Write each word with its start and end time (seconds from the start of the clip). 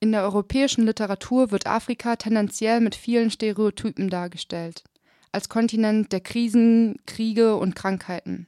In 0.00 0.12
der 0.12 0.22
europäischen 0.22 0.86
Literatur 0.86 1.50
wird 1.50 1.66
Afrika 1.66 2.14
tendenziell 2.14 2.80
mit 2.80 2.94
vielen 2.94 3.32
Stereotypen 3.32 4.08
dargestellt, 4.08 4.84
als 5.32 5.48
Kontinent 5.48 6.12
der 6.12 6.20
Krisen, 6.20 7.00
Kriege 7.04 7.56
und 7.56 7.74
Krankheiten, 7.74 8.46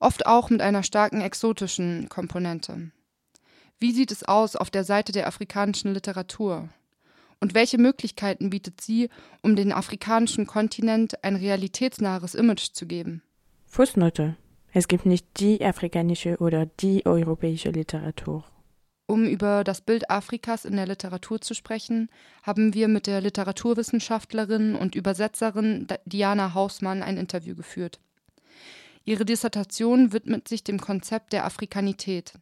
oft 0.00 0.26
auch 0.26 0.50
mit 0.50 0.60
einer 0.60 0.82
starken 0.82 1.20
exotischen 1.20 2.08
Komponente. 2.08 2.90
Wie 3.78 3.92
sieht 3.92 4.10
es 4.10 4.24
aus 4.24 4.56
auf 4.56 4.70
der 4.70 4.82
Seite 4.82 5.12
der 5.12 5.28
afrikanischen 5.28 5.94
Literatur? 5.94 6.68
Und 7.38 7.54
welche 7.54 7.78
Möglichkeiten 7.78 8.50
bietet 8.50 8.80
sie, 8.80 9.08
um 9.42 9.54
den 9.54 9.70
afrikanischen 9.70 10.46
Kontinent 10.46 11.22
ein 11.22 11.36
realitätsnahes 11.36 12.34
Image 12.34 12.72
zu 12.72 12.86
geben? 12.86 13.22
Fußnote. 13.66 14.36
Es 14.72 14.88
gibt 14.88 15.06
nicht 15.06 15.26
die 15.38 15.64
afrikanische 15.64 16.38
oder 16.38 16.66
die 16.66 17.06
europäische 17.06 17.70
Literatur. 17.70 18.44
Um 19.06 19.24
über 19.24 19.62
das 19.62 19.80
Bild 19.80 20.10
Afrikas 20.10 20.64
in 20.64 20.74
der 20.74 20.86
Literatur 20.86 21.40
zu 21.40 21.54
sprechen, 21.54 22.08
haben 22.42 22.74
wir 22.74 22.88
mit 22.88 23.06
der 23.06 23.20
Literaturwissenschaftlerin 23.20 24.74
und 24.74 24.96
Übersetzerin 24.96 25.86
Diana 26.04 26.54
Hausmann 26.54 27.02
ein 27.02 27.16
Interview 27.16 27.54
geführt. 27.54 28.00
Ihre 29.04 29.24
Dissertation 29.24 30.12
widmet 30.12 30.48
sich 30.48 30.64
dem 30.64 30.80
Konzept 30.80 31.32
der 31.32 31.44
Afrikanität. 31.44 32.32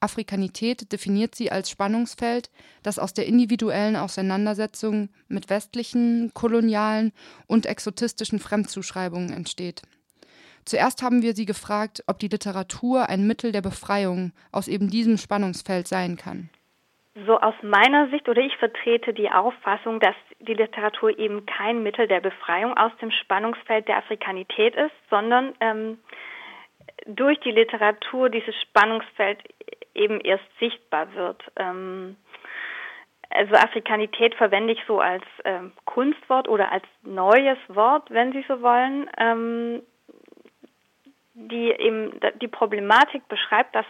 Afrikanität 0.00 0.90
definiert 0.90 1.34
sie 1.34 1.52
als 1.52 1.68
Spannungsfeld, 1.68 2.50
das 2.82 2.98
aus 2.98 3.12
der 3.12 3.26
individuellen 3.26 3.96
Auseinandersetzung 3.96 5.10
mit 5.28 5.50
westlichen, 5.50 6.32
kolonialen 6.32 7.12
und 7.46 7.66
exotistischen 7.66 8.38
Fremdzuschreibungen 8.38 9.32
entsteht. 9.32 9.82
Zuerst 10.64 11.02
haben 11.02 11.22
wir 11.22 11.34
sie 11.34 11.46
gefragt, 11.46 12.02
ob 12.06 12.18
die 12.18 12.28
Literatur 12.28 13.08
ein 13.08 13.26
Mittel 13.26 13.52
der 13.52 13.62
Befreiung 13.62 14.32
aus 14.52 14.68
eben 14.68 14.88
diesem 14.88 15.16
Spannungsfeld 15.16 15.88
sein 15.88 16.16
kann. 16.16 16.50
So 17.26 17.38
aus 17.38 17.54
meiner 17.62 18.08
Sicht 18.08 18.28
oder 18.28 18.40
ich 18.40 18.56
vertrete 18.56 19.12
die 19.12 19.30
Auffassung, 19.30 20.00
dass 20.00 20.14
die 20.40 20.54
Literatur 20.54 21.18
eben 21.18 21.44
kein 21.44 21.82
Mittel 21.82 22.08
der 22.08 22.20
Befreiung 22.20 22.74
aus 22.76 22.92
dem 23.02 23.10
Spannungsfeld 23.10 23.86
der 23.86 23.98
Afrikanität 23.98 24.74
ist, 24.74 24.94
sondern 25.10 25.52
ähm, 25.60 25.98
durch 27.06 27.38
die 27.40 27.50
Literatur 27.50 28.30
dieses 28.30 28.54
Spannungsfeld 28.62 29.38
eben 29.94 30.20
erst 30.20 30.44
sichtbar 30.58 31.12
wird. 31.14 31.42
Ähm, 31.56 32.16
also 33.28 33.54
Afrikanität 33.54 34.34
verwende 34.34 34.72
ich 34.72 34.80
so 34.86 35.00
als 35.00 35.24
ähm, 35.44 35.72
Kunstwort 35.84 36.48
oder 36.48 36.70
als 36.70 36.84
neues 37.02 37.58
Wort, 37.68 38.10
wenn 38.10 38.32
Sie 38.32 38.44
so 38.48 38.60
wollen. 38.62 39.08
Ähm, 39.18 39.82
die 41.48 41.70
eben 41.70 42.18
die 42.40 42.48
Problematik 42.48 43.26
beschreibt, 43.28 43.74
dass 43.74 43.86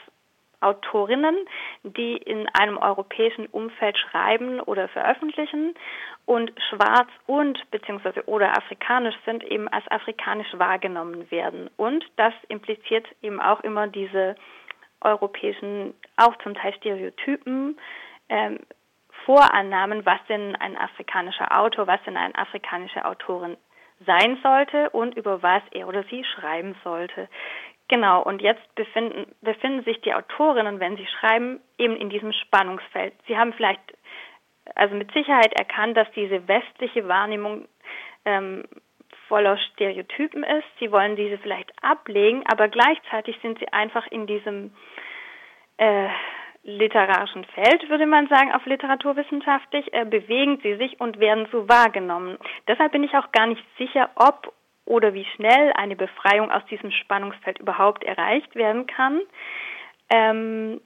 Autorinnen, 0.63 1.37
die 1.83 2.17
in 2.17 2.49
einem 2.55 2.79
europäischen 2.79 3.47
Umfeld 3.47 3.99
schreiben 3.99 4.61
oder 4.61 4.89
veröffentlichen 4.89 5.75
und 6.25 6.53
schwarz 6.71 7.09
und 7.27 7.59
beziehungsweise 7.71 8.25
oder 8.29 8.57
afrikanisch 8.57 9.17
sind, 9.25 9.43
eben 9.45 9.69
als 9.69 9.87
afrikanisch 9.91 10.47
wahrgenommen 10.53 11.31
werden. 11.31 11.69
Und 11.77 12.05
das 12.17 12.33
impliziert 12.49 13.07
eben 13.23 13.41
auch 13.41 13.61
immer 13.61 13.89
diese 13.89 14.37
europäischen, 15.01 15.95
auch 16.17 16.37
zum 16.39 16.55
Teil 16.55 16.75
Stereotypen, 16.75 17.77
ähm, 18.29 18.61
Vorannahmen, 19.25 20.07
was 20.07 20.19
denn 20.29 20.57
ein 20.57 20.77
afrikanischer 20.77 21.57
Autor, 21.57 21.87
was 21.87 22.03
denn 22.05 22.17
eine 22.17 22.35
afrikanische 22.35 23.05
Autorin 23.05 23.57
sein 24.07 24.39
sollte 24.43 24.91
und 24.91 25.17
über 25.17 25.43
was 25.43 25.63
er 25.73 25.89
oder 25.89 26.05
sie 26.05 26.25
schreiben 26.25 26.75
sollte. 26.85 27.29
Genau, 27.89 28.23
und 28.23 28.41
jetzt 28.41 28.75
befinden, 28.75 29.27
befinden 29.43 29.85
sich 29.85 30.01
die 30.01 30.15
Autorinnen, 30.15 30.81
wenn 30.81 30.97
sie 30.97 31.07
schreiben, 31.07 31.61
eben 31.79 31.97
in 31.97 32.09
diesem 32.09 32.33
Spannungsfeld. 32.33 33.13
Sie 33.27 33.37
haben 33.37 33.53
vielleicht, 33.53 33.83
also 34.75 34.95
mit 34.95 35.13
Sicherheit 35.13 35.53
erkannt, 35.53 35.97
dass 35.97 36.11
diese 36.13 36.49
westliche 36.49 37.07
Wahrnehmung 37.07 37.69
ähm, 38.25 38.65
voller 39.29 39.59
Stereotypen 39.59 40.43
ist. 40.43 40.67
Sie 40.79 40.91
wollen 40.91 41.17
diese 41.17 41.39
vielleicht 41.39 41.71
ablegen, 41.83 42.45
aber 42.51 42.69
gleichzeitig 42.69 43.39
sind 43.43 43.59
sie 43.59 43.69
einfach 43.69 44.07
in 44.11 44.27
diesem 44.27 44.73
äh, 45.77 46.09
literarischen 46.65 47.45
Feld, 47.47 47.89
würde 47.89 48.07
man 48.07 48.29
sagen, 48.29 48.53
auf 48.53 48.65
literaturwissenschaftlich, 48.67 49.93
äh, 49.93 50.05
bewegen 50.05 50.61
sie 50.63 50.77
sich 50.77 51.01
und 51.01 51.19
werden 51.19 51.49
so 51.51 51.69
wahrgenommen. 51.69 52.39
Deshalb 52.69 52.93
bin 52.93 53.03
ich 53.03 53.15
auch 53.15 53.33
gar 53.33 53.47
nicht 53.47 53.65
sicher, 53.79 54.11
ob 54.15 54.53
oder 54.85 55.15
wie 55.15 55.25
schnell 55.37 55.73
eine 55.75 55.97
Befreiung 55.97 56.51
aus 56.51 56.65
diesem 56.67 56.91
Spannungsfeld 56.91 57.59
überhaupt 57.59 58.05
erreicht 58.05 58.55
werden 58.55 58.87
kann. 58.87 59.21
Ähm, 60.11 60.81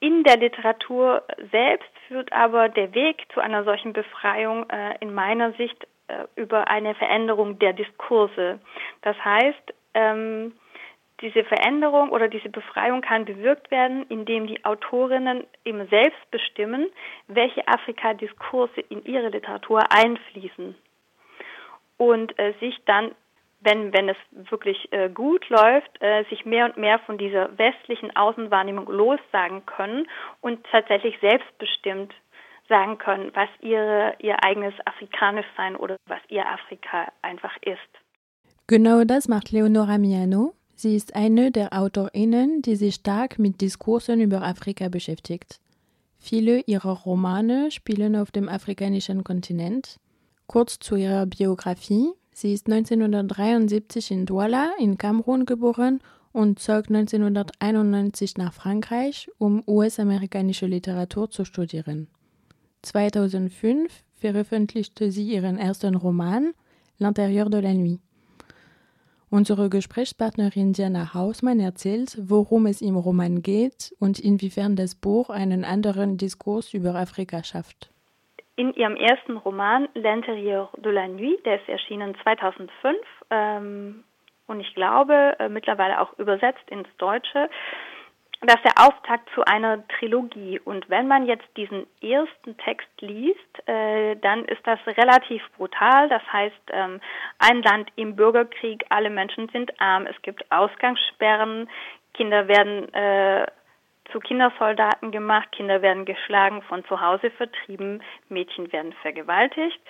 in 0.00 0.24
der 0.24 0.36
Literatur 0.36 1.22
selbst 1.50 1.90
führt 2.08 2.32
aber 2.32 2.68
der 2.68 2.94
Weg 2.94 3.24
zu 3.32 3.40
einer 3.40 3.64
solchen 3.64 3.92
Befreiung 3.92 4.68
äh, 4.70 4.96
in 5.00 5.14
meiner 5.14 5.52
Sicht 5.52 5.86
äh, 6.08 6.24
über 6.34 6.68
eine 6.68 6.94
Veränderung 6.94 7.58
der 7.58 7.72
Diskurse. 7.72 8.60
Das 9.02 9.16
heißt, 9.24 9.74
ähm, 9.94 10.54
diese 11.22 11.44
Veränderung 11.44 12.10
oder 12.10 12.28
diese 12.28 12.48
Befreiung 12.48 13.00
kann 13.00 13.24
bewirkt 13.24 13.70
werden, 13.70 14.04
indem 14.08 14.46
die 14.46 14.64
Autorinnen 14.64 15.44
eben 15.64 15.88
selbst 15.88 16.30
bestimmen, 16.30 16.90
welche 17.28 17.66
Afrika-Diskurse 17.66 18.80
in 18.88 19.04
ihre 19.04 19.28
Literatur 19.28 19.80
einfließen 19.90 20.74
und 21.96 22.38
äh, 22.38 22.52
sich 22.60 22.76
dann, 22.86 23.12
wenn, 23.60 23.92
wenn 23.92 24.08
es 24.08 24.16
wirklich 24.50 24.92
äh, 24.92 25.08
gut 25.08 25.48
läuft, 25.48 26.02
äh, 26.02 26.24
sich 26.28 26.44
mehr 26.44 26.66
und 26.66 26.76
mehr 26.76 26.98
von 27.00 27.16
dieser 27.16 27.56
westlichen 27.56 28.14
Außenwahrnehmung 28.16 28.90
lossagen 28.90 29.64
können 29.66 30.08
und 30.40 30.66
tatsächlich 30.72 31.16
selbstbestimmt 31.20 32.12
sagen 32.68 32.98
können, 32.98 33.30
was 33.34 33.48
ihre, 33.60 34.14
ihr 34.18 34.42
eigenes 34.44 34.74
afrikanisch 34.84 35.46
sein 35.56 35.76
oder 35.76 35.96
was 36.06 36.20
ihr 36.28 36.44
Afrika 36.46 37.12
einfach 37.22 37.56
ist. 37.62 37.78
Genau 38.66 39.04
das 39.04 39.28
macht 39.28 39.52
Leonora 39.52 39.98
Miano, 39.98 40.54
Sie 40.82 40.96
ist 40.96 41.14
eine 41.14 41.52
der 41.52 41.72
AutorInnen, 41.72 42.60
die 42.60 42.74
sich 42.74 42.96
stark 42.96 43.38
mit 43.38 43.60
Diskursen 43.60 44.20
über 44.20 44.42
Afrika 44.42 44.88
beschäftigt. 44.88 45.60
Viele 46.18 46.58
ihrer 46.62 46.90
Romane 46.90 47.70
spielen 47.70 48.16
auf 48.16 48.32
dem 48.32 48.48
afrikanischen 48.48 49.22
Kontinent. 49.22 50.00
Kurz 50.48 50.80
zu 50.80 50.96
ihrer 50.96 51.26
Biografie. 51.26 52.08
Sie 52.32 52.52
ist 52.52 52.68
1973 52.68 54.10
in 54.10 54.26
Douala 54.26 54.72
in 54.80 54.98
Kamerun 54.98 55.46
geboren 55.46 56.00
und 56.32 56.58
zog 56.58 56.88
1991 56.88 58.36
nach 58.36 58.52
Frankreich, 58.52 59.30
um 59.38 59.62
US-amerikanische 59.68 60.66
Literatur 60.66 61.30
zu 61.30 61.44
studieren. 61.44 62.08
2005 62.82 64.02
veröffentlichte 64.14 65.12
sie 65.12 65.28
ihren 65.28 65.58
ersten 65.58 65.94
Roman 65.94 66.54
L'intérieur 66.98 67.50
de 67.50 67.60
la 67.60 67.72
nuit. 67.72 68.00
Unsere 69.32 69.70
Gesprächspartnerin 69.70 70.74
Diana 70.74 71.14
Hausmann 71.14 71.58
erzählt, 71.58 72.18
worum 72.20 72.66
es 72.66 72.82
im 72.82 72.96
Roman 72.98 73.40
geht 73.40 73.90
und 73.98 74.20
inwiefern 74.20 74.76
das 74.76 74.94
Buch 74.94 75.30
einen 75.30 75.64
anderen 75.64 76.18
Diskurs 76.18 76.74
über 76.74 76.96
Afrika 76.96 77.42
schafft. 77.42 77.90
In 78.56 78.74
ihrem 78.74 78.94
ersten 78.94 79.38
Roman 79.38 79.88
L'Intérieur 79.94 80.68
de 80.76 80.92
la 80.92 81.08
Nuit, 81.08 81.46
der 81.46 81.62
ist 81.62 81.66
erschienen 81.66 82.14
2005 82.22 82.98
ähm, 83.30 84.04
und 84.48 84.60
ich 84.60 84.74
glaube 84.74 85.34
äh, 85.38 85.48
mittlerweile 85.48 86.02
auch 86.02 86.12
übersetzt 86.18 86.68
ins 86.68 86.88
Deutsche, 86.98 87.48
das 88.42 88.56
ist 88.56 88.64
der 88.64 88.86
Auftakt 88.86 89.28
zu 89.34 89.44
einer 89.44 89.86
Trilogie. 89.88 90.60
Und 90.60 90.90
wenn 90.90 91.06
man 91.06 91.26
jetzt 91.26 91.46
diesen 91.56 91.86
ersten 92.00 92.56
Text 92.58 92.88
liest, 93.00 93.68
äh, 93.68 94.16
dann 94.16 94.44
ist 94.46 94.66
das 94.66 94.80
relativ 94.86 95.42
brutal. 95.56 96.08
Das 96.08 96.22
heißt, 96.32 96.62
ähm, 96.72 97.00
ein 97.38 97.62
Land 97.62 97.90
im 97.96 98.16
Bürgerkrieg, 98.16 98.84
alle 98.88 99.10
Menschen 99.10 99.48
sind 99.50 99.80
arm, 99.80 100.06
es 100.06 100.20
gibt 100.22 100.50
Ausgangssperren, 100.50 101.68
Kinder 102.14 102.48
werden 102.48 102.92
äh, 102.92 103.46
zu 104.10 104.18
Kindersoldaten 104.18 105.10
gemacht, 105.10 105.50
Kinder 105.52 105.80
werden 105.80 106.04
geschlagen, 106.04 106.62
von 106.62 106.84
zu 106.84 107.00
Hause 107.00 107.30
vertrieben, 107.30 108.02
Mädchen 108.28 108.72
werden 108.72 108.92
vergewaltigt. 109.02 109.80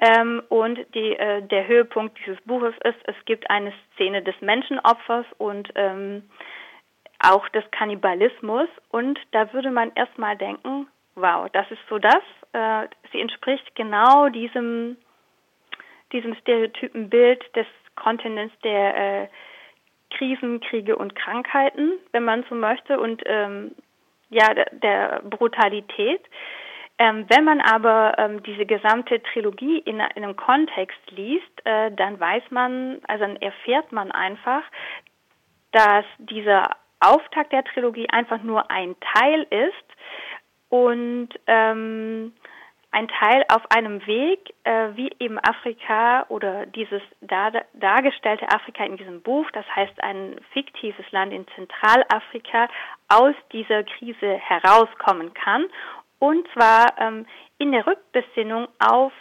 Ähm, 0.00 0.42
und 0.48 0.78
die, 0.94 1.16
äh, 1.16 1.42
der 1.42 1.68
Höhepunkt 1.68 2.18
dieses 2.18 2.40
Buches 2.42 2.74
ist, 2.84 2.98
es 3.04 3.14
gibt 3.26 3.48
eine 3.50 3.72
Szene 3.94 4.22
des 4.22 4.34
Menschenopfers 4.40 5.26
und 5.38 5.70
ähm, 5.74 6.22
auch 7.20 7.48
des 7.50 7.64
Kannibalismus. 7.70 8.68
Und 8.90 9.18
da 9.32 9.52
würde 9.52 9.70
man 9.70 9.92
erstmal 9.94 10.36
denken, 10.36 10.88
wow, 11.14 11.48
das 11.52 11.70
ist 11.70 11.82
so 11.88 11.98
das. 11.98 12.22
Äh, 12.52 12.88
sie 13.12 13.20
entspricht 13.20 13.74
genau 13.76 14.28
diesem, 14.28 14.96
diesem 16.12 16.34
Stereotypenbild 16.36 17.44
des 17.54 17.66
Kontinents 17.96 18.54
der 18.64 19.22
äh, 19.22 19.28
Krisen, 20.10 20.60
Kriege 20.60 20.96
und 20.96 21.14
Krankheiten, 21.14 21.92
wenn 22.12 22.24
man 22.24 22.44
so 22.48 22.54
möchte, 22.54 22.98
und 22.98 23.22
ähm, 23.26 23.74
ja, 24.30 24.52
der, 24.54 24.66
der 24.72 25.22
Brutalität. 25.22 26.22
Ähm, 26.98 27.24
wenn 27.28 27.44
man 27.44 27.60
aber 27.60 28.14
ähm, 28.18 28.42
diese 28.42 28.66
gesamte 28.66 29.22
Trilogie 29.22 29.78
in, 29.78 30.00
in 30.00 30.24
einem 30.24 30.36
Kontext 30.36 30.98
liest, 31.10 31.64
äh, 31.64 31.90
dann 31.92 32.20
weiß 32.20 32.42
man, 32.50 33.00
also 33.08 33.24
dann 33.24 33.36
erfährt 33.36 33.90
man 33.92 34.12
einfach, 34.12 34.62
dass 35.72 36.04
dieser 36.18 36.76
Auftakt 37.00 37.52
der 37.52 37.64
Trilogie 37.64 38.08
einfach 38.10 38.42
nur 38.42 38.70
ein 38.70 38.94
Teil 39.00 39.46
ist 39.50 39.74
und 40.68 41.28
ähm, 41.46 42.32
ein 42.92 43.08
Teil 43.08 43.44
auf 43.48 43.62
einem 43.70 44.04
Weg, 44.06 44.52
äh, 44.64 44.88
wie 44.94 45.12
eben 45.20 45.38
Afrika 45.38 46.26
oder 46.28 46.66
dieses 46.66 47.02
dar 47.20 47.52
dargestellte 47.74 48.48
Afrika 48.48 48.84
in 48.84 48.96
diesem 48.96 49.22
Buch, 49.22 49.48
das 49.52 49.64
heißt 49.74 50.02
ein 50.02 50.40
fiktives 50.52 51.04
Land 51.12 51.32
in 51.32 51.46
Zentralafrika, 51.54 52.68
aus 53.08 53.34
dieser 53.52 53.84
Krise 53.84 54.38
herauskommen 54.38 55.32
kann. 55.34 55.66
Und 56.18 56.46
zwar 56.52 56.86
ähm, 56.98 57.26
in 57.58 57.72
der 57.72 57.86
Rückbesinnung 57.86 58.68
auf 58.78 59.12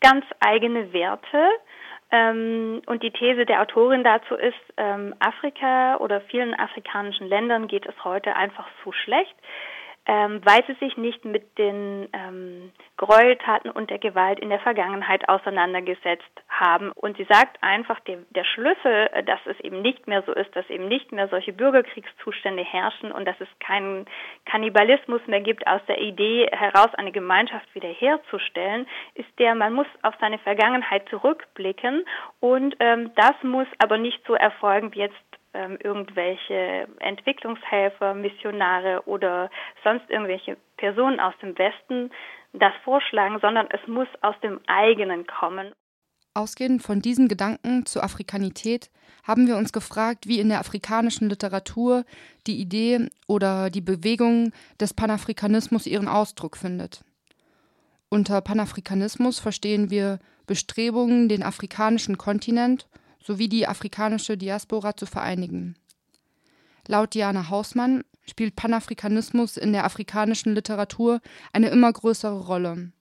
ganz 0.00 0.24
eigene 0.40 0.92
Werte. 0.92 1.48
Ähm, 2.14 2.80
und 2.86 3.02
die 3.02 3.10
These 3.10 3.44
der 3.44 3.60
Autorin 3.60 4.04
dazu 4.04 4.36
ist, 4.36 4.54
ähm, 4.76 5.16
Afrika 5.18 5.96
oder 5.96 6.20
vielen 6.20 6.54
afrikanischen 6.54 7.26
Ländern 7.26 7.66
geht 7.66 7.86
es 7.86 8.04
heute 8.04 8.36
einfach 8.36 8.68
zu 8.84 8.92
schlecht 8.92 9.34
ähm, 10.06 10.40
weil 10.44 10.64
sie 10.66 10.74
sich 10.74 10.96
nicht 10.96 11.24
mit 11.24 11.56
den 11.58 12.08
ähm, 12.12 12.72
Gräueltaten 12.96 13.70
und 13.70 13.90
der 13.90 13.98
Gewalt 13.98 14.38
in 14.38 14.50
der 14.50 14.60
Vergangenheit 14.60 15.28
auseinandergesetzt 15.28 16.24
haben. 16.48 16.92
Und 16.92 17.16
sie 17.16 17.24
sagt 17.24 17.62
einfach, 17.62 18.00
der, 18.00 18.18
der 18.30 18.44
Schlüssel, 18.44 19.08
äh, 19.12 19.22
dass 19.24 19.40
es 19.46 19.58
eben 19.60 19.80
nicht 19.80 20.06
mehr 20.06 20.22
so 20.22 20.32
ist, 20.32 20.54
dass 20.54 20.68
eben 20.68 20.88
nicht 20.88 21.10
mehr 21.12 21.28
solche 21.28 21.52
Bürgerkriegszustände 21.52 22.64
herrschen 22.64 23.12
und 23.12 23.24
dass 23.24 23.40
es 23.40 23.48
keinen 23.60 24.06
Kannibalismus 24.44 25.22
mehr 25.26 25.40
gibt, 25.40 25.66
aus 25.66 25.80
der 25.88 26.00
Idee 26.00 26.48
heraus 26.52 26.94
eine 26.94 27.12
Gemeinschaft 27.12 27.74
wiederherzustellen, 27.74 28.86
ist 29.14 29.28
der, 29.38 29.54
man 29.54 29.72
muss 29.72 29.86
auf 30.02 30.14
seine 30.20 30.38
Vergangenheit 30.38 31.08
zurückblicken 31.08 32.04
und 32.40 32.76
ähm, 32.80 33.10
das 33.16 33.34
muss 33.42 33.66
aber 33.78 33.96
nicht 33.96 34.20
so 34.26 34.34
erfolgen 34.34 34.94
wie 34.94 35.00
jetzt 35.00 35.33
ähm, 35.54 35.78
irgendwelche 35.82 36.88
Entwicklungshelfer, 37.00 38.14
Missionare 38.14 39.02
oder 39.06 39.50
sonst 39.82 40.08
irgendwelche 40.10 40.56
Personen 40.76 41.20
aus 41.20 41.34
dem 41.40 41.56
Westen 41.56 42.10
das 42.52 42.72
vorschlagen, 42.84 43.38
sondern 43.40 43.68
es 43.70 43.86
muss 43.86 44.08
aus 44.20 44.34
dem 44.42 44.60
eigenen 44.66 45.26
kommen. 45.26 45.72
Ausgehend 46.34 46.82
von 46.82 47.00
diesen 47.00 47.28
Gedanken 47.28 47.86
zur 47.86 48.02
Afrikanität 48.02 48.90
haben 49.22 49.46
wir 49.46 49.56
uns 49.56 49.72
gefragt, 49.72 50.26
wie 50.26 50.40
in 50.40 50.48
der 50.48 50.58
afrikanischen 50.58 51.28
Literatur 51.28 52.04
die 52.46 52.60
Idee 52.60 53.08
oder 53.28 53.70
die 53.70 53.80
Bewegung 53.80 54.52
des 54.80 54.94
Panafrikanismus 54.94 55.86
ihren 55.86 56.08
Ausdruck 56.08 56.56
findet. 56.56 57.04
Unter 58.08 58.40
Panafrikanismus 58.40 59.38
verstehen 59.38 59.90
wir 59.90 60.18
Bestrebungen, 60.46 61.28
den 61.28 61.42
afrikanischen 61.42 62.18
Kontinent 62.18 62.88
sowie 63.24 63.48
die 63.48 63.66
afrikanische 63.66 64.36
Diaspora 64.36 64.96
zu 64.96 65.06
vereinigen. 65.06 65.76
Laut 66.86 67.14
Diana 67.14 67.48
Hausmann 67.48 68.04
spielt 68.26 68.56
Panafrikanismus 68.56 69.56
in 69.56 69.72
der 69.72 69.84
afrikanischen 69.84 70.54
Literatur 70.54 71.20
eine 71.52 71.68
immer 71.68 71.92
größere 71.92 72.40
Rolle. 72.40 72.92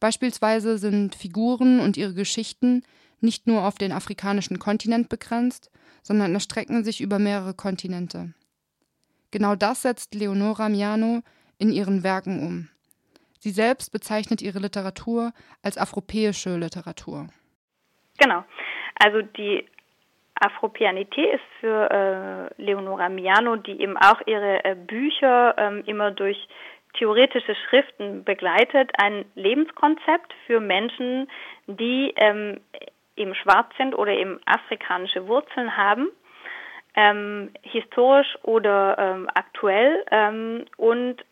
Beispielsweise 0.00 0.78
sind 0.78 1.14
Figuren 1.14 1.78
und 1.78 1.96
ihre 1.96 2.14
Geschichten 2.14 2.82
nicht 3.20 3.46
nur 3.46 3.64
auf 3.64 3.76
den 3.76 3.92
afrikanischen 3.92 4.58
Kontinent 4.58 5.08
begrenzt, 5.08 5.70
sondern 6.02 6.34
erstrecken 6.34 6.82
sich 6.82 7.00
über 7.00 7.20
mehrere 7.20 7.54
Kontinente. 7.54 8.34
Genau 9.30 9.54
das 9.54 9.82
setzt 9.82 10.14
Leonora 10.14 10.68
Miano 10.68 11.22
in 11.58 11.70
ihren 11.70 12.02
Werken 12.02 12.44
um. 12.44 12.68
Sie 13.38 13.50
selbst 13.50 13.92
bezeichnet 13.92 14.42
ihre 14.42 14.58
Literatur 14.58 15.32
als 15.62 15.78
afropäische 15.78 16.56
Literatur. 16.56 17.28
Genau. 18.18 18.44
Also 18.98 19.22
die 19.22 19.66
Afropianité 20.42 21.22
ist 21.34 21.44
für 21.60 21.90
äh, 22.58 22.62
Leonora 22.62 23.08
Miano, 23.08 23.56
die 23.56 23.80
eben 23.80 23.96
auch 23.96 24.20
ihre 24.26 24.64
äh, 24.64 24.74
Bücher 24.74 25.54
ähm, 25.56 25.84
immer 25.86 26.10
durch 26.10 26.48
theoretische 26.94 27.54
Schriften 27.54 28.24
begleitet, 28.24 28.90
ein 28.98 29.24
Lebenskonzept 29.34 30.34
für 30.46 30.60
Menschen, 30.60 31.28
die 31.66 32.12
ähm, 32.16 32.60
eben 33.16 33.34
schwarz 33.34 33.68
sind 33.78 33.94
oder 33.94 34.12
eben 34.12 34.40
afrikanische 34.46 35.26
Wurzeln 35.26 35.76
haben, 35.76 36.08
ähm, 36.94 37.50
historisch 37.62 38.36
oder 38.42 38.98
ähm, 38.98 39.30
aktuell 39.32 40.04
ähm, 40.10 40.66
und 40.76 41.24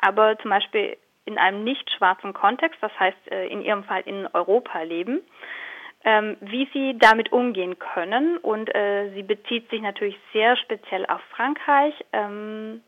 aber 0.00 0.38
zum 0.38 0.50
Beispiel 0.50 0.96
in 1.24 1.38
einem 1.38 1.64
nicht 1.64 1.90
schwarzen 1.90 2.32
Kontext, 2.32 2.78
das 2.80 2.92
heißt 2.98 3.32
äh, 3.32 3.46
in 3.48 3.62
ihrem 3.62 3.84
Fall 3.84 4.02
in 4.04 4.28
Europa 4.32 4.82
leben 4.82 5.22
ähm, 6.04 6.36
wie 6.40 6.68
sie 6.72 6.96
damit 6.98 7.32
umgehen 7.32 7.78
können. 7.78 8.38
Und 8.38 8.74
äh, 8.74 9.10
sie 9.14 9.22
bezieht 9.22 9.68
sich 9.70 9.82
natürlich 9.82 10.18
sehr 10.32 10.56
speziell 10.56 11.06
auf 11.06 11.20
Frankreich, 11.30 11.94
ähm, 12.12 12.82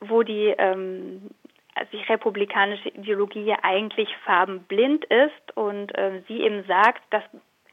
wo 0.00 0.22
die, 0.22 0.54
ähm, 0.58 1.30
also 1.74 1.96
republikanische 2.08 2.88
Ideologie 2.88 3.44
ja 3.44 3.58
eigentlich 3.62 4.08
farbenblind 4.24 5.04
ist 5.04 5.56
und 5.56 5.96
äh, 5.96 6.22
sie 6.28 6.40
eben 6.42 6.64
sagt, 6.64 7.02
dass 7.10 7.22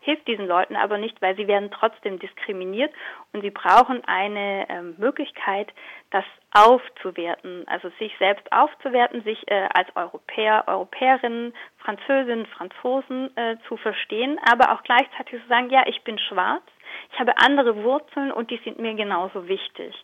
hilft 0.06 0.28
diesen 0.28 0.48
Leuten 0.48 0.76
aber 0.76 1.00
nicht, 1.00 1.20
weil 1.22 1.36
sie 1.36 1.48
werden 1.48 1.72
trotzdem 1.72 2.20
diskriminiert 2.20 2.94
und 3.34 3.42
sie 3.42 3.50
brauchen 3.50 4.04
eine 4.06 4.70
äh, 4.70 4.82
Möglichkeit, 4.82 5.74
das 6.12 6.24
aufzuwerten, 6.52 7.68
also 7.68 7.90
sich 7.98 8.16
selbst 8.20 8.50
aufzuwerten, 8.52 9.24
sich 9.24 9.44
äh, 9.48 9.68
als 9.74 9.90
Europäer, 9.96 10.64
Europäerinnen, 10.68 11.54
Französinnen, 11.80 12.46
Franzosen 12.46 13.36
äh, 13.36 13.58
zu 13.68 13.78
verstehen, 13.78 14.40
aber 14.50 14.72
auch 14.74 14.84
gleichzeitig 14.84 15.42
zu 15.42 15.48
sagen, 15.48 15.72
ja, 15.72 15.84
ich 15.88 16.04
bin 16.04 16.20
schwarz, 16.20 16.64
ich 17.12 17.20
habe 17.20 17.38
andere 17.38 17.84
Wurzeln 17.84 18.32
und 18.32 18.52
die 18.52 18.60
sind 18.64 18.80
mir 18.80 18.94
genauso 18.94 19.48
wichtig. 19.48 19.96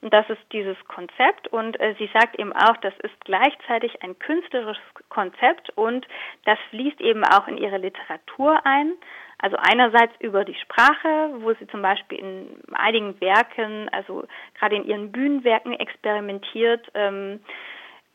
Und 0.00 0.12
das 0.12 0.28
ist 0.28 0.42
dieses 0.52 0.76
Konzept 0.88 1.48
und 1.48 1.78
äh, 1.80 1.94
sie 1.98 2.10
sagt 2.12 2.38
eben 2.38 2.52
auch, 2.52 2.76
das 2.78 2.94
ist 3.02 3.24
gleichzeitig 3.24 4.02
ein 4.02 4.18
künstlerisches 4.18 4.82
Konzept 5.08 5.70
und 5.76 6.06
das 6.44 6.58
fließt 6.70 7.00
eben 7.00 7.24
auch 7.24 7.48
in 7.48 7.58
ihre 7.58 7.78
Literatur 7.78 8.60
ein. 8.64 8.92
Also 9.38 9.56
einerseits 9.58 10.14
über 10.20 10.44
die 10.44 10.54
Sprache, 10.54 11.30
wo 11.40 11.52
sie 11.54 11.66
zum 11.66 11.82
Beispiel 11.82 12.18
in 12.18 12.62
einigen 12.72 13.20
Werken, 13.20 13.88
also 13.90 14.24
gerade 14.58 14.76
in 14.76 14.86
ihren 14.86 15.12
Bühnenwerken 15.12 15.74
experimentiert, 15.74 16.90
ähm, 16.94 17.40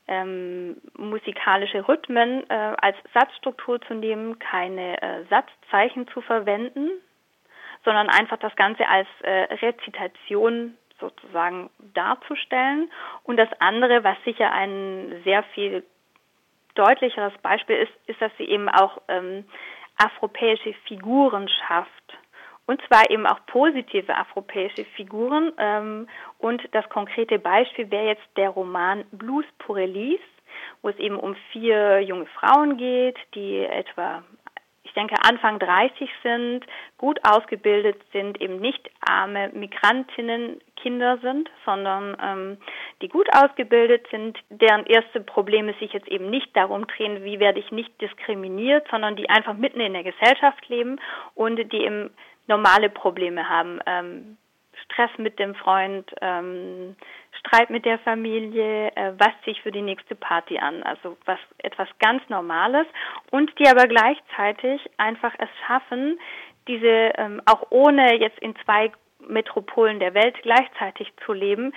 ähm, 0.08 0.78
musikalische 0.98 1.88
Rhythmen 1.88 2.44
äh, 2.50 2.76
als 2.82 2.98
Satzstruktur 3.14 3.80
zu 3.82 3.94
nehmen, 3.94 4.40
keine 4.40 5.02
äh, 5.02 5.24
Satzzeichen 5.30 6.08
zu 6.10 6.22
verwenden, 6.22 6.90
sondern 7.84 8.10
einfach 8.10 8.38
das 8.38 8.56
Ganze 8.56 8.88
als 8.88 9.08
äh, 9.22 9.54
Rezitation 9.56 10.78
sozusagen 11.00 11.70
darzustellen. 11.94 12.92
Und 13.24 13.38
das 13.38 13.50
andere, 13.60 14.04
was 14.04 14.18
sicher 14.24 14.52
ein 14.52 15.22
sehr 15.24 15.44
viel 15.56 15.84
deutlicheres 16.76 17.34
Beispiel 17.42 17.78
ist, 17.78 17.92
ist, 18.08 18.22
dass 18.22 18.32
sie 18.38 18.46
eben 18.46 18.70
auch 18.70 19.02
ähm, 19.08 19.46
afropäische 19.98 20.74
Figuren 20.88 21.50
schafft. 21.50 21.90
Und 22.68 22.82
zwar 22.88 23.10
eben 23.10 23.26
auch 23.26 23.46
positive 23.48 24.16
afropäische 24.16 24.86
Figuren. 24.96 25.52
Ähm, 25.58 26.08
und 26.38 26.62
das 26.72 26.88
konkrete 26.90 27.40
Beispiel 27.40 27.90
wäre 27.92 28.08
jetzt 28.08 28.38
der 28.38 28.50
Roman 28.50 29.04
Blues 29.12 29.46
pour 29.60 29.78
Elise, 29.78 30.24
wo 30.82 30.90
es 30.90 30.98
eben 30.98 31.18
um 31.18 31.36
vier 31.52 32.00
junge 32.02 32.28
Frauen 32.28 32.78
geht, 32.78 33.18
die 33.36 33.66
etwa 33.66 34.24
ich 34.92 34.96
denke, 34.96 35.16
Anfang 35.24 35.58
30 35.58 36.10
sind, 36.22 36.66
gut 36.98 37.18
ausgebildet 37.24 37.96
sind, 38.12 38.42
eben 38.42 38.60
nicht 38.60 38.92
arme 39.00 39.48
Migrantinnen 39.54 40.60
Kinder 40.76 41.18
sind, 41.20 41.50
sondern 41.64 42.18
ähm, 42.22 42.58
die 43.02 43.08
gut 43.08 43.30
ausgebildet 43.34 44.06
sind, 44.12 44.38
deren 44.50 44.86
erste 44.86 45.22
Probleme 45.22 45.74
sich 45.80 45.94
jetzt 45.94 46.10
eben 46.10 46.30
nicht 46.30 46.54
darum 46.58 46.88
drehen, 46.88 47.24
wie 47.24 47.40
werde 47.40 47.60
ich 47.60 47.72
nicht 47.72 48.02
diskriminiert, 48.02 48.86
sondern 48.92 49.16
die 49.16 49.30
einfach 49.30 49.54
mitten 49.54 49.80
in 49.80 49.94
der 49.94 50.04
Gesellschaft 50.04 50.68
leben 50.68 51.00
und 51.36 51.56
die 51.72 51.86
eben 51.86 52.10
normale 52.48 52.90
Probleme 52.90 53.48
haben. 53.48 53.80
Ähm, 53.86 54.38
Stress 54.92 55.12
mit 55.18 55.40
dem 55.40 55.56
Freund, 55.56 56.10
ähm, 56.22 56.96
Streit 57.40 57.70
mit 57.70 57.86
der 57.86 58.00
Familie, 58.00 58.92
äh, 58.96 59.14
was 59.18 59.32
sich 59.46 59.62
für 59.62 59.72
die 59.72 59.82
nächste 59.82 60.16
Party 60.16 60.58
an, 60.60 60.84
also 60.84 61.18
was 61.26 61.40
etwas 61.60 61.88
ganz 62.00 62.22
Normales 62.30 62.86
und 63.32 63.52
die 63.60 63.68
aber 63.68 63.88
gleichzeitig 63.88 64.82
einfach 64.98 65.34
es 65.40 65.50
schaffen, 65.66 66.20
diese 66.68 67.12
ähm, 67.18 67.42
auch 67.46 67.68
ohne 67.70 68.20
jetzt 68.20 68.40
in 68.40 68.56
zwei 68.64 68.92
Metropolen 69.28 70.00
der 70.00 70.14
Welt 70.14 70.36
gleichzeitig 70.42 71.12
zu 71.26 71.34
leben, 71.34 71.74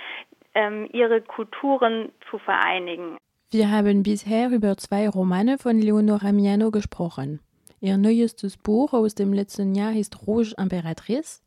ähm, 0.53 0.87
ihre 0.91 1.21
Kulturen 1.21 2.11
zu 2.29 2.37
vereinigen. 2.37 3.17
Wir 3.51 3.71
haben 3.71 4.03
bisher 4.03 4.49
über 4.49 4.75
zwei 4.77 5.07
Romane 5.07 5.57
von 5.57 5.79
Leonora 5.79 6.31
Miano 6.31 6.71
gesprochen. 6.71 7.39
Ihr 7.79 7.97
neuestes 7.97 8.57
Buch 8.57 8.93
aus 8.93 9.15
dem 9.15 9.33
letzten 9.33 9.75
Jahr 9.75 9.93
ist 9.93 10.27
Rouge 10.27 10.53
Imperatrice. 10.57 11.44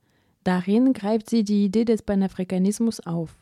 Darin 0.49 0.95
greift 0.95 1.29
sie 1.29 1.45
die 1.45 1.67
Idee 1.67 1.85
des 1.85 2.01
Panafrikanismus 2.01 3.01
auf. 3.01 3.37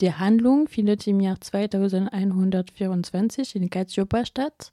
Die 0.00 0.12
Handlung 0.12 0.68
findet 0.68 1.04
im 1.08 1.18
Jahr 1.18 1.40
2124 1.40 3.56
in 3.56 3.68
Katiopa 3.68 4.24
statt. 4.24 4.70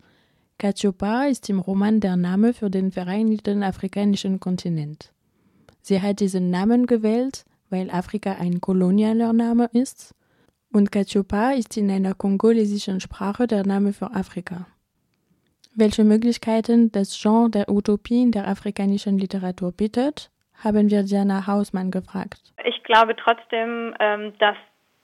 Katiopa 0.59 1.23
ist 1.23 1.49
im 1.49 1.57
Roman 1.57 1.99
der 1.99 2.15
Name 2.15 2.53
für 2.53 2.69
den 2.69 2.91
Vereinigten 2.91 3.63
Afrikanischen 3.63 4.39
Kontinent. 4.39 5.11
Sie 5.81 5.99
hat 5.99 6.19
diesen 6.19 6.51
Namen 6.51 6.85
gewählt, 6.85 7.43
weil 7.71 7.89
Afrika 7.89 8.33
ein 8.33 8.61
kolonialer 8.61 9.33
Name 9.33 9.67
ist 9.73 10.13
Und 10.71 10.91
Kachopa 10.91 11.53
ist 11.53 11.75
in 11.75 11.89
einer 11.89 12.13
kongolesischen 12.13 12.99
Sprache 12.99 13.47
der 13.47 13.65
Name 13.65 13.93
für 13.93 14.13
Afrika. 14.13 14.67
Welche 15.73 16.03
Möglichkeiten 16.03 16.91
das 16.91 17.19
Genre 17.19 17.49
der 17.49 17.67
Utopie 17.67 18.21
in 18.21 18.31
der 18.31 18.47
afrikanischen 18.47 19.17
Literatur 19.17 19.71
bietet, 19.71 20.29
haben 20.63 20.89
wir 20.89 21.03
Diana 21.03 21.47
Hausmann 21.47 21.91
gefragt. 21.91 22.39
Ich 22.63 22.83
glaube 22.83 23.15
trotzdem, 23.15 23.93
ähm, 23.99 24.33
dass 24.39 24.55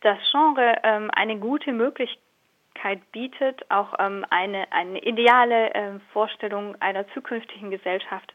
das 0.01 0.17
Genre 0.31 0.75
ähm, 0.83 1.11
eine 1.13 1.37
gute 1.37 1.73
Möglichkeit 1.73 3.11
bietet, 3.11 3.69
auch 3.69 3.93
ähm, 3.99 4.25
eine, 4.29 4.71
eine 4.71 5.03
ideale 5.03 5.99
Vorstellung 6.13 6.75
einer 6.81 7.07
zukünftigen 7.09 7.71
Gesellschaft 7.71 8.33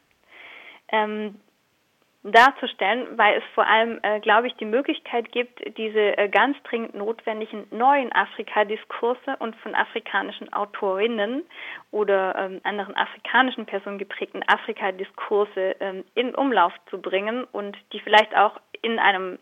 darzustellen, 2.31 3.17
weil 3.17 3.37
es 3.37 3.43
vor 3.53 3.67
allem, 3.67 3.99
äh, 4.01 4.19
glaube 4.19 4.47
ich, 4.47 4.55
die 4.55 4.65
Möglichkeit 4.65 5.31
gibt, 5.31 5.59
diese 5.77 6.17
äh, 6.17 6.27
ganz 6.27 6.57
dringend 6.63 6.95
notwendigen 6.95 7.67
neuen 7.69 8.11
Afrika-Diskurse 8.11 9.35
und 9.39 9.55
von 9.57 9.75
afrikanischen 9.75 10.51
Autorinnen 10.51 11.43
oder 11.91 12.35
ähm, 12.35 12.61
anderen 12.63 12.95
afrikanischen 12.95 13.67
Personen 13.67 13.99
geprägten 13.99 14.41
Afrika-Diskurse 14.47 15.75
ähm, 15.79 16.03
in 16.15 16.33
Umlauf 16.33 16.73
zu 16.89 16.99
bringen 16.99 17.43
und 17.51 17.77
die 17.93 17.99
vielleicht 17.99 18.35
auch 18.35 18.59
in 18.81 18.97
einem, 18.97 19.37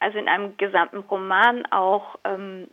also 0.00 0.18
in 0.18 0.28
einem 0.28 0.56
gesamten 0.56 0.98
Roman 0.98 1.66
auch 1.66 2.18
ähm, 2.24 2.68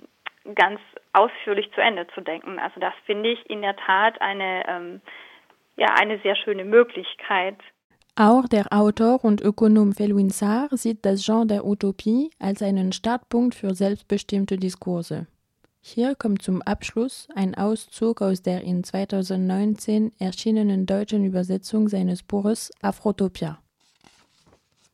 ganz 0.56 0.80
ausführlich 1.12 1.70
zu 1.74 1.82
Ende 1.82 2.08
zu 2.16 2.22
denken. 2.22 2.58
Also 2.58 2.80
das 2.80 2.94
finde 3.06 3.30
ich 3.32 3.50
in 3.50 3.62
der 3.62 3.76
Tat 3.76 4.22
eine, 4.22 4.64
ähm, 4.66 5.02
ja, 5.76 5.88
eine 6.00 6.20
sehr 6.20 6.38
schöne 6.38 6.64
Möglichkeit. 6.64 7.58
Auch 8.22 8.50
der 8.50 8.74
Autor 8.74 9.24
und 9.24 9.40
Ökonom 9.40 9.94
Felwin 9.94 10.30
Sarr 10.30 10.68
sieht 10.76 11.06
das 11.06 11.24
Genre 11.24 11.48
der 11.48 11.66
Utopie 11.66 12.32
als 12.38 12.62
einen 12.62 12.92
Startpunkt 12.92 13.56
für 13.56 13.74
selbstbestimmte 13.74 14.58
Diskurse. 14.58 15.28
Hier 15.80 16.16
kommt 16.16 16.42
zum 16.42 16.62
Abschluss 16.62 17.30
ein 17.34 17.56
Auszug 17.56 18.22
aus 18.22 18.42
der 18.42 18.62
in 18.64 18.84
2019 18.84 20.12
erschienenen 20.20 20.86
deutschen 20.86 21.24
Übersetzung 21.24 21.88
seines 21.88 22.22
Buches 22.22 22.72
Afrotopia. 22.82 23.58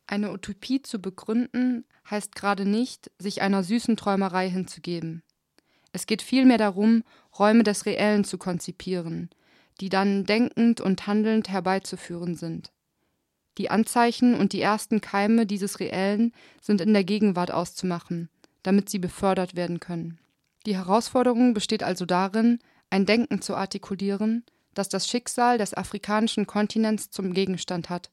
Eine 0.06 0.30
Utopie 0.30 0.82
zu 0.82 1.00
begründen 1.00 1.84
heißt 2.08 2.36
gerade 2.36 2.64
nicht, 2.64 3.10
sich 3.18 3.42
einer 3.42 3.64
süßen 3.64 3.96
Träumerei 3.96 4.48
hinzugeben. 4.48 5.24
Es 5.90 6.06
geht 6.06 6.22
vielmehr 6.22 6.58
darum, 6.58 7.02
Räume 7.36 7.64
des 7.64 7.86
Reellen 7.86 8.22
zu 8.22 8.38
konzipieren, 8.38 9.30
die 9.80 9.88
dann 9.88 10.26
denkend 10.26 10.80
und 10.80 11.08
handelnd 11.08 11.48
herbeizuführen 11.48 12.36
sind. 12.36 12.70
Die 13.58 13.70
Anzeichen 13.70 14.34
und 14.34 14.52
die 14.52 14.60
ersten 14.60 15.00
Keime 15.00 15.46
dieses 15.46 15.80
Reellen 15.80 16.32
sind 16.60 16.80
in 16.80 16.92
der 16.92 17.04
Gegenwart 17.04 17.50
auszumachen, 17.50 18.28
damit 18.62 18.90
sie 18.90 18.98
befördert 18.98 19.56
werden 19.56 19.80
können. 19.80 20.18
Die 20.66 20.76
Herausforderung 20.76 21.54
besteht 21.54 21.82
also 21.82 22.04
darin, 22.04 22.58
ein 22.90 23.06
Denken 23.06 23.40
zu 23.40 23.54
artikulieren, 23.54 24.44
das 24.74 24.88
das 24.88 25.08
Schicksal 25.08 25.58
des 25.58 25.74
afrikanischen 25.74 26.46
Kontinents 26.46 27.10
zum 27.10 27.32
Gegenstand 27.32 27.88
hat 27.88 28.10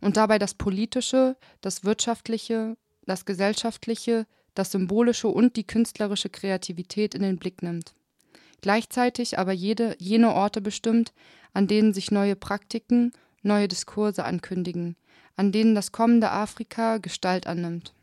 und 0.00 0.16
dabei 0.16 0.38
das 0.38 0.54
politische, 0.54 1.36
das 1.60 1.84
wirtschaftliche, 1.84 2.76
das 3.06 3.24
gesellschaftliche, 3.24 4.26
das 4.54 4.72
symbolische 4.72 5.28
und 5.28 5.56
die 5.56 5.66
künstlerische 5.66 6.28
Kreativität 6.28 7.14
in 7.14 7.22
den 7.22 7.38
Blick 7.38 7.62
nimmt. 7.62 7.92
Gleichzeitig 8.62 9.38
aber 9.38 9.52
jede, 9.52 9.96
jene 9.98 10.34
Orte 10.34 10.60
bestimmt, 10.60 11.12
an 11.52 11.66
denen 11.66 11.92
sich 11.92 12.10
neue 12.10 12.36
Praktiken 12.36 13.12
neue 13.42 13.68
Diskurse 13.68 14.24
ankündigen, 14.24 14.96
an 15.36 15.52
denen 15.52 15.74
das 15.74 15.92
kommende 15.92 16.30
Afrika 16.30 16.98
Gestalt 16.98 17.46
annimmt 17.46 17.94